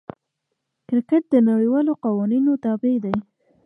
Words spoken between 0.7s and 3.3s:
کرکټ د نړۍوالو قوانینو تابع دئ.